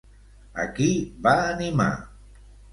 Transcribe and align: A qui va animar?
A 0.63 0.65
qui 0.79 0.87
va 1.29 1.35
animar? 1.53 1.89